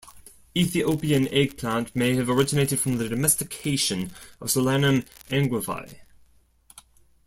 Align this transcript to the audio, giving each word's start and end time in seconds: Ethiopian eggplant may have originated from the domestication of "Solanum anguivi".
Ethiopian 0.57 1.27
eggplant 1.27 1.95
may 1.95 2.15
have 2.15 2.27
originated 2.27 2.79
from 2.79 2.97
the 2.97 3.07
domestication 3.07 4.11
of 4.39 4.47
"Solanum 4.49 5.01
anguivi". 5.29 5.93